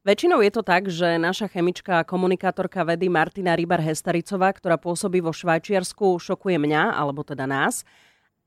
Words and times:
Väčšinou 0.00 0.40
je 0.40 0.48
to 0.48 0.64
tak, 0.64 0.88
že 0.88 1.20
naša 1.20 1.44
chemička 1.52 2.00
a 2.00 2.08
komunikátorka 2.08 2.88
vedy 2.88 3.12
Martina 3.12 3.52
Rybar-Hestaricová, 3.52 4.48
ktorá 4.56 4.80
pôsobí 4.80 5.20
vo 5.20 5.28
Švajčiarsku, 5.28 6.16
šokuje 6.16 6.56
mňa, 6.56 6.96
alebo 6.96 7.20
teda 7.20 7.44
nás. 7.44 7.84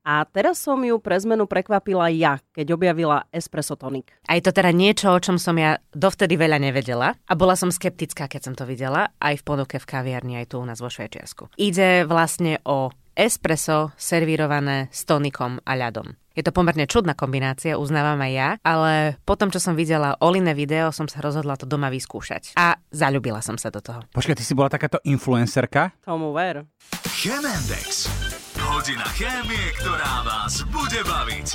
A 0.02 0.26
teraz 0.26 0.58
som 0.58 0.82
ju 0.82 0.98
pre 0.98 1.14
zmenu 1.14 1.46
prekvapila 1.46 2.10
ja, 2.10 2.42
keď 2.58 2.74
objavila 2.74 3.30
espresso 3.30 3.78
tonic. 3.78 4.10
A 4.26 4.34
je 4.34 4.42
to 4.42 4.50
teda 4.50 4.74
niečo, 4.74 5.14
o 5.14 5.22
čom 5.22 5.38
som 5.38 5.54
ja 5.54 5.78
dovtedy 5.94 6.34
veľa 6.34 6.58
nevedela 6.58 7.14
a 7.22 7.32
bola 7.38 7.54
som 7.54 7.70
skeptická, 7.70 8.26
keď 8.26 8.50
som 8.50 8.54
to 8.58 8.66
videla, 8.66 9.14
aj 9.22 9.38
v 9.38 9.46
ponuke 9.46 9.78
v 9.78 9.86
kaviarni, 9.86 10.42
aj 10.42 10.50
tu 10.50 10.58
u 10.58 10.66
nás 10.66 10.82
vo 10.82 10.90
Švajčiarsku. 10.90 11.54
Ide 11.54 12.02
vlastne 12.10 12.58
o 12.66 12.90
espresso 13.16 13.94
servírované 13.96 14.90
s 14.90 15.06
tonikom 15.06 15.62
a 15.62 15.72
ľadom. 15.74 16.14
Je 16.34 16.42
to 16.42 16.50
pomerne 16.50 16.82
čudná 16.90 17.14
kombinácia, 17.14 17.78
uznávam 17.78 18.18
aj 18.18 18.32
ja, 18.34 18.50
ale 18.66 19.14
potom, 19.22 19.54
čo 19.54 19.62
som 19.62 19.78
videla 19.78 20.18
Oline 20.18 20.50
video, 20.50 20.90
som 20.90 21.06
sa 21.06 21.22
rozhodla 21.22 21.54
to 21.54 21.62
doma 21.62 21.86
vyskúšať. 21.94 22.58
A 22.58 22.74
zalúbila 22.90 23.38
som 23.38 23.54
sa 23.54 23.70
do 23.70 23.78
toho. 23.78 24.02
Počkaj, 24.10 24.34
ty 24.34 24.42
si 24.42 24.50
bola 24.58 24.66
takáto 24.66 24.98
influencerka? 25.06 25.94
Tomu 26.02 26.34
ver. 26.34 26.66
Chemendex. 27.06 28.10
Hodina 28.58 29.06
chémie, 29.14 29.62
ktorá 29.78 30.26
vás 30.26 30.66
bude 30.74 31.06
baviť. 31.06 31.48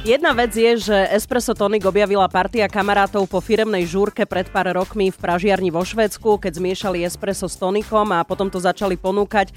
Jedna 0.00 0.32
vec 0.32 0.56
je, 0.56 0.80
že 0.80 0.96
Espresso 1.12 1.52
Tonic 1.52 1.84
objavila 1.84 2.24
partia 2.26 2.66
kamarátov 2.72 3.28
po 3.28 3.38
firemnej 3.38 3.84
žúrke 3.84 4.24
pred 4.24 4.48
pár 4.48 4.72
rokmi 4.72 5.12
v 5.12 5.20
pražiarni 5.20 5.68
vo 5.68 5.84
Švedsku, 5.84 6.40
keď 6.40 6.56
zmiešali 6.56 7.04
espresso 7.04 7.46
s 7.46 7.60
tonikom 7.60 8.08
a 8.16 8.24
potom 8.24 8.48
to 8.48 8.56
začali 8.56 8.96
ponúkať 8.96 9.52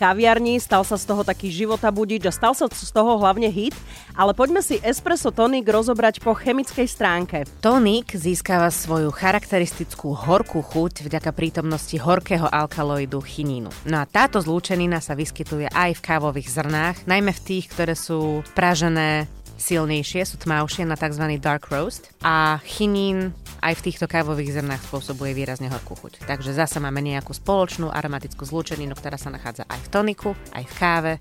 kaviarni, 0.00 0.56
stal 0.56 0.80
sa 0.80 0.96
z 0.96 1.04
toho 1.04 1.20
taký 1.20 1.52
života 1.52 1.92
budič 1.92 2.24
a 2.24 2.32
stal 2.32 2.56
sa 2.56 2.64
z 2.72 2.88
toho 2.88 3.20
hlavne 3.20 3.52
hit, 3.52 3.76
ale 4.16 4.32
poďme 4.32 4.64
si 4.64 4.80
espresso 4.80 5.28
tonik 5.28 5.68
rozobrať 5.68 6.24
po 6.24 6.32
chemickej 6.32 6.88
stránke. 6.88 7.44
Tonik 7.60 8.16
získava 8.16 8.72
svoju 8.72 9.12
charakteristickú 9.12 10.16
horkú 10.16 10.64
chuť 10.64 11.04
vďaka 11.04 11.36
prítomnosti 11.36 12.00
horkého 12.00 12.48
alkaloidu 12.48 13.20
chinínu. 13.20 13.68
No 13.84 14.00
a 14.00 14.08
táto 14.08 14.40
zlúčenina 14.40 15.04
sa 15.04 15.12
vyskytuje 15.12 15.68
aj 15.68 16.00
v 16.00 16.04
kávových 16.08 16.48
zrnách, 16.48 16.96
najmä 17.04 17.36
v 17.36 17.44
tých, 17.44 17.68
ktoré 17.68 17.92
sú 17.92 18.40
pražené 18.56 19.28
silnejšie, 19.60 20.24
sú 20.24 20.40
tmavšie 20.40 20.88
na 20.88 20.96
tzv. 20.96 21.36
dark 21.36 21.68
roast 21.68 22.08
a 22.24 22.58
chinín 22.64 23.36
aj 23.60 23.76
v 23.76 23.84
týchto 23.92 24.08
kávových 24.08 24.56
zrnách 24.56 24.88
spôsobuje 24.88 25.36
výrazne 25.36 25.68
horkú 25.68 25.92
chuť. 26.00 26.24
Takže 26.24 26.56
zase 26.56 26.80
máme 26.80 27.04
nejakú 27.04 27.36
spoločnú 27.36 27.92
aromatickú 27.92 28.48
zlúčeninu, 28.48 28.96
ktorá 28.96 29.20
sa 29.20 29.28
nachádza 29.28 29.68
aj 29.68 29.80
v 29.84 29.88
toniku, 29.92 30.30
aj 30.56 30.64
v 30.64 30.74
káve, 30.80 31.12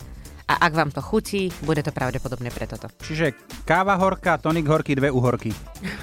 a 0.50 0.66
ak 0.66 0.74
vám 0.74 0.90
to 0.90 0.98
chutí, 1.06 1.54
bude 1.62 1.86
to 1.86 1.94
pravdepodobne 1.94 2.50
pre 2.50 2.66
toto. 2.66 2.90
Čiže 3.06 3.38
káva 3.70 3.94
horká, 4.02 4.42
tonik 4.42 4.66
horký, 4.66 4.98
dve 4.98 5.14
uhorky. 5.14 5.54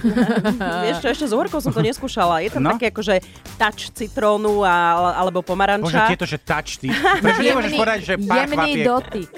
Vieš 0.87 1.03
čo, 1.03 1.09
ešte 1.11 1.27
s 1.27 1.33
uhorkou 1.35 1.59
som 1.59 1.75
to 1.75 1.83
neskúšala. 1.83 2.47
Je 2.47 2.55
tam 2.55 2.63
no? 2.63 2.79
také 2.79 2.95
akože 2.95 3.19
touch 3.59 3.91
citrónu 3.91 4.63
a, 4.63 5.19
alebo 5.19 5.43
pomaranča. 5.43 5.91
Bože, 5.91 6.11
tieto, 6.15 6.27
že 6.31 6.39
touch, 6.39 6.79
ty. 6.79 6.95
Prečo 7.27 7.43
nemôžeš 7.43 7.73
povedať, 7.75 8.01
že 8.07 8.15
pár 8.23 8.47
Jemný 8.47 8.73
dotyk. 8.87 9.31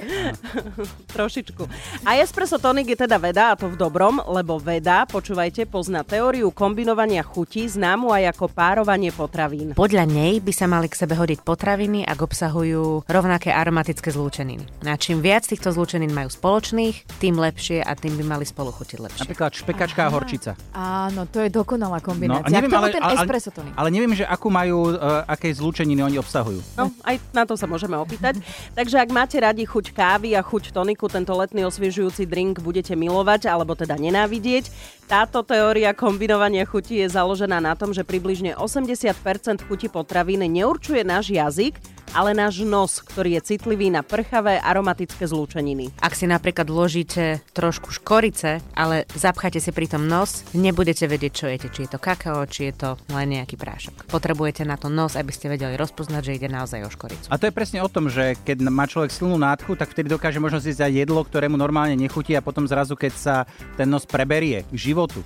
Trošičku. 1.16 1.62
A 2.04 2.20
espresso 2.20 2.60
tonik 2.60 2.92
je 2.92 3.08
teda 3.08 3.16
veda, 3.16 3.56
a 3.56 3.58
to 3.58 3.72
v 3.72 3.80
dobrom, 3.80 4.20
lebo 4.28 4.60
veda, 4.60 5.08
počúvajte, 5.08 5.64
pozná 5.64 6.04
teóriu 6.04 6.52
kombinovania 6.52 7.24
chutí, 7.24 7.64
známu 7.64 8.12
aj 8.12 8.36
ako 8.36 8.52
párovanie 8.52 9.08
potravín. 9.08 9.72
Podľa 9.72 10.04
nej 10.04 10.36
by 10.44 10.52
sa 10.52 10.68
mali 10.68 10.92
k 10.92 11.00
sebe 11.00 11.16
hodiť 11.16 11.40
potraviny, 11.40 12.04
ak 12.04 12.18
obsahujú 12.20 13.08
rovnaké 13.08 13.56
aromatické 13.56 14.12
zlúčeniny. 14.12 14.68
Na 14.98 15.06
čím 15.06 15.22
viac 15.22 15.46
týchto 15.46 15.70
zlúčenín 15.70 16.10
majú 16.10 16.26
spoločných, 16.26 17.22
tým 17.22 17.38
lepšie 17.38 17.86
a 17.86 17.94
tým 17.94 18.18
by 18.18 18.34
mali 18.34 18.42
spolu 18.42 18.74
chutiť 18.74 18.98
lepšie. 18.98 19.30
Napríklad 19.30 19.54
špekačka 19.54 20.02
a 20.02 20.10
horčica. 20.10 20.58
Áno, 20.74 21.22
to 21.30 21.38
je 21.38 21.54
dokonalá 21.54 22.02
kombinácia. 22.02 22.42
No, 22.42 22.50
neviem, 22.50 22.74
ale, 22.74 22.90
ten 22.90 23.06
ale, 23.06 23.14
espresso 23.14 23.54
ale 23.78 23.88
neviem, 23.94 24.10
že 24.18 24.26
akú 24.26 24.50
majú, 24.50 24.98
uh, 24.98 25.22
aké 25.30 25.54
zlúčeniny 25.54 26.02
oni 26.02 26.18
obsahujú. 26.18 26.58
No, 26.74 26.90
aj 27.06 27.14
na 27.30 27.46
to 27.46 27.54
sa 27.54 27.70
môžeme 27.70 27.94
opýtať. 27.94 28.42
Takže 28.78 28.98
ak 28.98 29.14
máte 29.14 29.38
radi 29.38 29.62
chuť 29.70 29.94
kávy 29.94 30.34
a 30.34 30.42
chuť 30.42 30.74
toniku, 30.74 31.06
tento 31.06 31.30
letný 31.30 31.62
osviežujúci 31.70 32.26
drink 32.26 32.58
budete 32.58 32.98
milovať 32.98 33.46
alebo 33.46 33.78
teda 33.78 33.94
nenávidieť. 33.94 34.66
Táto 35.06 35.46
teória 35.46 35.94
kombinovania 35.94 36.66
chutí 36.66 36.98
je 36.98 37.06
založená 37.06 37.62
na 37.62 37.78
tom, 37.78 37.94
že 37.94 38.02
približne 38.02 38.58
80% 38.58 39.14
chuti 39.62 39.86
potravín 39.86 40.42
neurčuje 40.42 41.06
náš 41.06 41.30
jazyk, 41.30 41.97
ale 42.18 42.34
náš 42.34 42.66
nos, 42.66 42.98
ktorý 42.98 43.38
je 43.38 43.54
citlivý 43.54 43.94
na 43.94 44.02
prchavé 44.02 44.58
aromatické 44.58 45.22
zlúčeniny. 45.30 45.94
Ak 46.02 46.18
si 46.18 46.26
napríklad 46.26 46.66
vložíte 46.66 47.38
trošku 47.54 47.94
škorice, 47.94 48.58
ale 48.74 49.06
zapchate 49.14 49.62
si 49.62 49.70
pritom 49.70 50.02
nos, 50.02 50.42
nebudete 50.50 51.06
vedieť, 51.06 51.32
čo 51.32 51.46
jete, 51.46 51.70
či 51.70 51.86
je 51.86 51.94
to 51.94 52.02
kakao, 52.02 52.42
či 52.50 52.74
je 52.74 52.74
to 52.74 52.90
len 53.14 53.38
nejaký 53.38 53.54
prášok. 53.54 54.10
Potrebujete 54.10 54.66
na 54.66 54.74
to 54.74 54.90
nos, 54.90 55.14
aby 55.14 55.30
ste 55.30 55.46
vedeli 55.46 55.78
rozpoznať, 55.78 56.22
že 56.26 56.36
ide 56.42 56.50
naozaj 56.50 56.82
o 56.82 56.90
škoricu. 56.90 57.30
A 57.30 57.38
to 57.38 57.46
je 57.46 57.54
presne 57.54 57.78
o 57.86 57.92
tom, 57.92 58.10
že 58.10 58.34
keď 58.42 58.66
má 58.66 58.90
človek 58.90 59.14
silnú 59.14 59.38
nádchu, 59.38 59.78
tak 59.78 59.94
vtedy 59.94 60.10
dokáže 60.10 60.42
možno 60.42 60.58
zjesť 60.58 60.90
aj 60.90 61.06
jedlo, 61.06 61.22
ktorému 61.22 61.54
normálne 61.54 61.94
nechutí 61.94 62.34
a 62.34 62.42
potom 62.42 62.66
zrazu, 62.66 62.98
keď 62.98 63.12
sa 63.14 63.36
ten 63.78 63.86
nos 63.86 64.02
preberie 64.02 64.66
k 64.66 64.74
životu, 64.74 65.22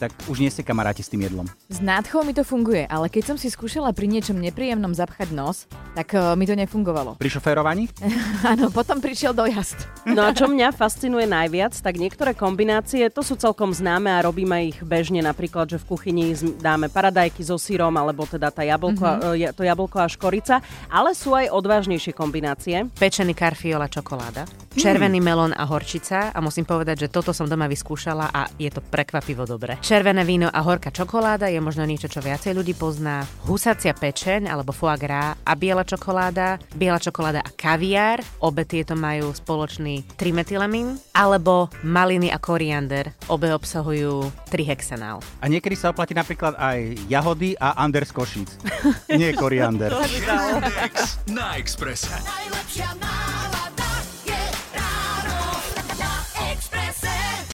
tak 0.00 0.16
už 0.32 0.40
nie 0.40 0.48
ste 0.48 0.64
kamaráti 0.64 1.04
s 1.04 1.12
tým 1.12 1.28
jedlom. 1.28 1.44
S 1.68 1.84
nádchou 1.84 2.24
mi 2.24 2.32
to 2.32 2.40
funguje, 2.40 2.88
ale 2.88 3.12
keď 3.12 3.34
som 3.34 3.36
si 3.36 3.52
skúšala 3.52 3.92
pri 3.92 4.08
niečom 4.08 4.40
nepríjemnom 4.40 4.96
zapchať 4.96 5.36
nos, 5.36 5.68
tak 5.92 6.16
uh, 6.16 6.32
mi 6.40 6.48
to 6.48 6.56
nefungovalo. 6.56 7.20
Pri 7.20 7.28
šoférovaní? 7.28 7.92
Áno, 8.56 8.72
potom 8.72 9.04
prišiel 9.04 9.36
dojazd. 9.36 9.99
No 10.08 10.24
a 10.24 10.32
čo 10.32 10.48
mňa 10.48 10.72
fascinuje 10.72 11.28
najviac, 11.28 11.76
tak 11.76 12.00
niektoré 12.00 12.32
kombinácie, 12.32 13.12
to 13.12 13.20
sú 13.20 13.36
celkom 13.36 13.76
známe 13.76 14.08
a 14.08 14.24
robíme 14.24 14.72
ich 14.72 14.80
bežne, 14.80 15.20
napríklad, 15.20 15.68
že 15.68 15.76
v 15.76 15.88
kuchyni 15.92 16.32
dáme 16.56 16.88
paradajky 16.88 17.44
so 17.44 17.60
sírom, 17.60 17.92
alebo 18.00 18.24
teda 18.24 18.48
tá 18.48 18.64
jablko, 18.64 19.04
mm-hmm. 19.04 19.52
to 19.52 19.62
jablko 19.66 20.00
a 20.00 20.08
škorica, 20.08 20.64
ale 20.88 21.12
sú 21.12 21.36
aj 21.36 21.52
odvážnejšie 21.52 22.16
kombinácie. 22.16 22.88
Pečený 22.96 23.36
karfiol 23.36 23.84
a 23.84 23.92
čokoláda, 23.92 24.48
červený 24.72 25.20
melón 25.20 25.52
a 25.52 25.68
horčica 25.68 26.32
a 26.32 26.38
musím 26.40 26.64
povedať, 26.64 27.04
že 27.04 27.12
toto 27.12 27.36
som 27.36 27.44
doma 27.44 27.68
vyskúšala 27.68 28.32
a 28.32 28.48
je 28.56 28.72
to 28.72 28.80
prekvapivo 28.80 29.44
dobre. 29.44 29.76
Červené 29.84 30.24
víno 30.24 30.48
a 30.48 30.64
horká 30.64 30.88
čokoláda 30.88 31.52
je 31.52 31.60
možno 31.60 31.84
niečo, 31.84 32.08
čo 32.08 32.24
viacej 32.24 32.56
ľudí 32.56 32.72
pozná. 32.72 33.28
Husacia 33.44 33.92
pečeň 33.92 34.48
alebo 34.48 34.72
foie 34.72 34.96
gras 34.96 35.36
a 35.44 35.52
biela 35.52 35.84
čokoláda, 35.84 36.56
biela 36.72 36.96
čokoláda 36.96 37.44
a 37.44 37.50
kaviár. 37.52 38.24
Obe 38.40 38.64
tieto 38.64 38.96
majú 38.96 39.34
spoločný 39.34 39.89
trimetylamín. 40.18 40.98
Alebo 41.14 41.70
maliny 41.82 42.30
a 42.30 42.38
koriander. 42.38 43.14
Obe 43.26 43.50
obsahujú 43.54 44.30
trihexanál. 44.50 45.22
A 45.42 45.46
niekedy 45.46 45.74
sa 45.74 45.90
oplatí 45.90 46.14
napríklad 46.14 46.54
aj 46.58 46.98
jahody 47.10 47.54
a 47.58 47.78
Anders 47.78 48.14
Košic. 48.14 48.50
Nie 49.10 49.34
koriander. 49.34 49.90
na 51.36 51.58
Expresse. 51.58 52.10
Najlepšia 52.10 52.90